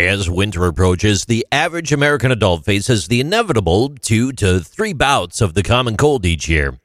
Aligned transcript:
As 0.00 0.30
winter 0.30 0.64
approaches, 0.64 1.26
the 1.26 1.46
average 1.52 1.92
American 1.92 2.32
adult 2.32 2.64
faces 2.64 3.06
the 3.06 3.20
inevitable 3.20 3.90
two 3.90 4.32
to 4.32 4.60
three 4.60 4.94
bouts 4.94 5.42
of 5.42 5.52
the 5.52 5.62
common 5.62 5.98
cold 5.98 6.24
each 6.24 6.48
year. 6.48 6.78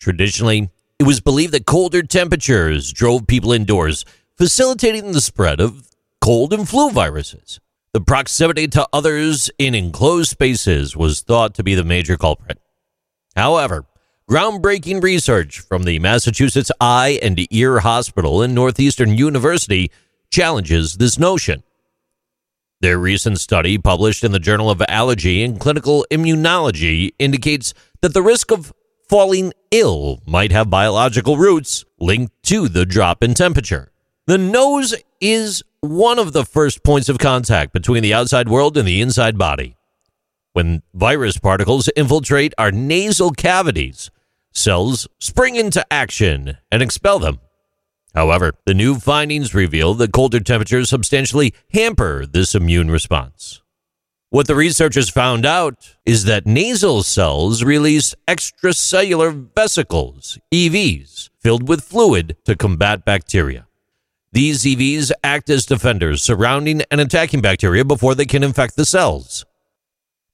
Traditionally, 0.00 0.68
it 0.98 1.04
was 1.04 1.20
believed 1.20 1.52
that 1.52 1.66
colder 1.66 2.02
temperatures 2.02 2.92
drove 2.92 3.28
people 3.28 3.52
indoors, 3.52 4.04
facilitating 4.36 5.12
the 5.12 5.20
spread 5.20 5.60
of 5.60 5.88
cold 6.20 6.52
and 6.52 6.68
flu 6.68 6.90
viruses. 6.90 7.60
The 7.92 8.00
proximity 8.00 8.66
to 8.68 8.88
others 8.92 9.50
in 9.58 9.76
enclosed 9.76 10.30
spaces 10.30 10.96
was 10.96 11.20
thought 11.20 11.54
to 11.54 11.62
be 11.62 11.76
the 11.76 11.84
major 11.84 12.16
culprit. 12.16 12.58
However, 13.36 13.86
groundbreaking 14.28 15.00
research 15.00 15.60
from 15.60 15.84
the 15.84 16.00
Massachusetts 16.00 16.72
Eye 16.80 17.20
and 17.22 17.38
Ear 17.52 17.78
Hospital 17.78 18.42
and 18.42 18.52
Northeastern 18.52 19.16
University 19.16 19.92
challenges 20.28 20.96
this 20.96 21.20
notion. 21.20 21.62
Their 22.80 22.98
recent 22.98 23.40
study, 23.40 23.76
published 23.76 24.22
in 24.22 24.30
the 24.30 24.38
Journal 24.38 24.70
of 24.70 24.80
Allergy 24.86 25.42
and 25.42 25.58
Clinical 25.58 26.06
Immunology, 26.12 27.10
indicates 27.18 27.74
that 28.02 28.14
the 28.14 28.22
risk 28.22 28.52
of 28.52 28.72
falling 29.08 29.52
ill 29.72 30.22
might 30.24 30.52
have 30.52 30.70
biological 30.70 31.36
roots 31.36 31.84
linked 31.98 32.32
to 32.44 32.68
the 32.68 32.86
drop 32.86 33.24
in 33.24 33.34
temperature. 33.34 33.90
The 34.28 34.38
nose 34.38 34.94
is 35.20 35.64
one 35.80 36.20
of 36.20 36.32
the 36.32 36.44
first 36.44 36.84
points 36.84 37.08
of 37.08 37.18
contact 37.18 37.72
between 37.72 38.04
the 38.04 38.14
outside 38.14 38.48
world 38.48 38.76
and 38.76 38.86
the 38.86 39.00
inside 39.00 39.36
body. 39.36 39.76
When 40.52 40.82
virus 40.94 41.36
particles 41.36 41.88
infiltrate 41.96 42.54
our 42.58 42.70
nasal 42.70 43.32
cavities, 43.32 44.12
cells 44.52 45.08
spring 45.18 45.56
into 45.56 45.84
action 45.92 46.58
and 46.70 46.80
expel 46.80 47.18
them. 47.18 47.40
However, 48.14 48.52
the 48.64 48.74
new 48.74 48.96
findings 48.96 49.54
reveal 49.54 49.94
that 49.94 50.12
colder 50.12 50.40
temperatures 50.40 50.90
substantially 50.90 51.54
hamper 51.72 52.26
this 52.26 52.54
immune 52.54 52.90
response. 52.90 53.62
What 54.30 54.46
the 54.46 54.54
researchers 54.54 55.08
found 55.08 55.46
out 55.46 55.96
is 56.04 56.24
that 56.24 56.46
nasal 56.46 57.02
cells 57.02 57.64
release 57.64 58.14
extracellular 58.26 59.48
vesicles, 59.54 60.38
EVs, 60.52 61.30
filled 61.40 61.66
with 61.66 61.84
fluid 61.84 62.36
to 62.44 62.54
combat 62.54 63.06
bacteria. 63.06 63.66
These 64.32 64.64
EVs 64.64 65.12
act 65.24 65.48
as 65.48 65.64
defenders 65.64 66.22
surrounding 66.22 66.82
and 66.90 67.00
attacking 67.00 67.40
bacteria 67.40 67.86
before 67.86 68.14
they 68.14 68.26
can 68.26 68.44
infect 68.44 68.76
the 68.76 68.84
cells. 68.84 69.46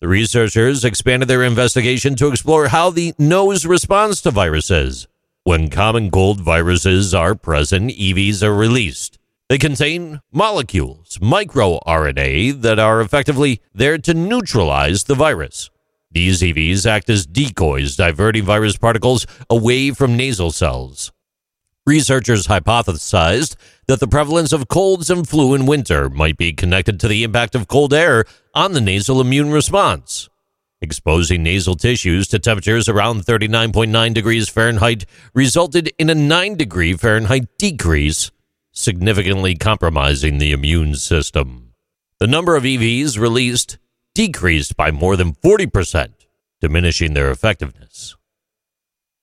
The 0.01 0.09
researchers 0.09 0.85
expanded 0.85 1.29
their 1.29 1.45
investigation 1.45 2.17
to 2.17 2.27
explore 2.27 2.69
how 2.69 2.91
the 2.91 3.15
nose 3.17 3.65
responds 3.65 4.21
to 4.23 4.33
viruses. 4.33 5.07
When 5.47 5.69
common 5.69 6.11
cold 6.11 6.41
viruses 6.41 7.13
are 7.13 7.35
present, 7.35 7.91
EVs 7.91 8.43
are 8.43 8.55
released. 8.55 9.19
They 9.51 9.59
contain 9.59 10.23
molecules, 10.33 11.19
microRNA, 11.19 12.63
that 12.63 12.79
are 12.79 13.03
effectively 13.03 13.61
there 13.75 13.99
to 13.99 14.15
neutralize 14.15 15.05
the 15.05 15.15
virus. 15.15 15.69
These 16.11 16.41
EVs 16.41 16.87
act 16.87 17.11
as 17.11 17.27
decoys, 17.27 17.95
diverting 17.95 18.45
virus 18.45 18.79
particles 18.79 19.27
away 19.51 19.91
from 19.91 20.17
nasal 20.17 20.51
cells. 20.51 21.13
Researchers 21.85 22.47
hypothesized 22.47 23.57
that 23.87 24.01
the 24.01 24.09
prevalence 24.09 24.55
of 24.55 24.69
colds 24.69 25.11
and 25.11 25.29
flu 25.29 25.53
in 25.55 25.67
winter 25.67 26.09
might 26.09 26.39
be 26.39 26.55
connected 26.55 26.99
to 27.01 27.09
the 27.09 27.23
impact 27.23 27.55
of 27.55 27.69
cold 27.69 27.93
air 27.93 28.25
on 28.55 28.73
the 28.73 28.81
nasal 28.81 29.21
immune 29.21 29.51
response. 29.51 30.31
Exposing 30.85 31.43
nasal 31.43 31.77
tissues 31.77 32.29
to 32.29 32.39
temperatures 32.39 32.91
around 32.91 33.25
39.9 33.25 34.13
degrees 34.13 34.51
Fahrenheit 34.51 35.07
resulted 35.33 35.91
in 35.99 36.11
a 36.11 36.15
9 36.15 36.57
degree 36.57 36.93
Fahrenheit 36.93 37.49
decrease, 37.57 38.31
significantly 38.71 39.55
compromising 39.55 40.37
the 40.37 40.53
immune 40.53 40.95
system. 40.95 41.73
The 42.21 42.27
number 42.27 42.55
of 42.55 42.65
EVs 42.65 43.19
released 43.19 43.79
decreased 44.15 44.77
by 44.77 44.91
more 44.91 45.17
than 45.17 45.33
40%, 45.33 46.13
diminishing 46.61 47.15
their 47.15 47.31
effectiveness. 47.31 48.15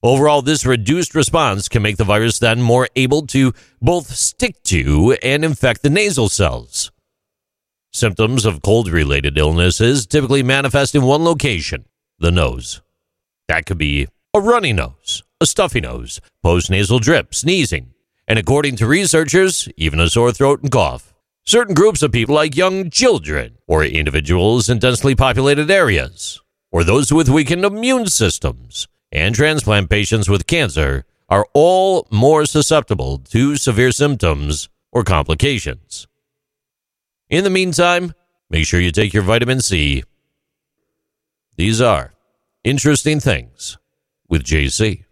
Overall, 0.01 0.41
this 0.41 0.65
reduced 0.65 1.13
response 1.13 1.69
can 1.69 1.83
make 1.83 1.97
the 1.97 2.03
virus 2.03 2.39
then 2.39 2.63
more 2.63 2.89
able 2.95 3.27
to 3.27 3.53
both 3.79 4.07
stick 4.15 4.63
to 4.63 5.15
and 5.21 5.45
infect 5.45 5.83
the 5.83 5.91
nasal 5.91 6.27
cells. 6.27 6.91
Symptoms 7.93 8.45
of 8.45 8.61
cold 8.61 8.87
related 8.87 9.37
illnesses 9.37 10.07
typically 10.07 10.43
manifest 10.43 10.95
in 10.95 11.03
one 11.03 11.25
location 11.25 11.83
the 12.19 12.31
nose. 12.31 12.81
That 13.49 13.65
could 13.65 13.79
be 13.79 14.07
a 14.33 14.39
runny 14.39 14.71
nose, 14.71 15.23
a 15.41 15.45
stuffy 15.45 15.81
nose, 15.81 16.21
postnasal 16.45 17.01
drip, 17.01 17.35
sneezing, 17.35 17.93
and 18.29 18.39
according 18.39 18.77
to 18.77 18.87
researchers, 18.87 19.67
even 19.75 19.99
a 19.99 20.07
sore 20.07 20.31
throat 20.31 20.61
and 20.61 20.71
cough. 20.71 21.13
Certain 21.43 21.73
groups 21.73 22.01
of 22.01 22.13
people, 22.13 22.35
like 22.35 22.55
young 22.55 22.89
children, 22.89 23.57
or 23.67 23.83
individuals 23.83 24.69
in 24.69 24.79
densely 24.79 25.13
populated 25.13 25.69
areas, 25.69 26.39
or 26.71 26.85
those 26.85 27.11
with 27.11 27.27
weakened 27.27 27.65
immune 27.65 28.07
systems, 28.07 28.87
and 29.11 29.35
transplant 29.35 29.89
patients 29.89 30.29
with 30.29 30.47
cancer, 30.47 31.03
are 31.27 31.45
all 31.53 32.07
more 32.09 32.45
susceptible 32.45 33.17
to 33.17 33.57
severe 33.57 33.91
symptoms 33.91 34.69
or 34.93 35.03
complications. 35.03 36.07
In 37.31 37.45
the 37.45 37.49
meantime, 37.49 38.13
make 38.49 38.65
sure 38.65 38.81
you 38.81 38.91
take 38.91 39.13
your 39.13 39.23
vitamin 39.23 39.61
C. 39.61 40.03
These 41.55 41.79
are 41.79 42.11
interesting 42.65 43.21
things 43.21 43.77
with 44.27 44.43
JC. 44.43 45.05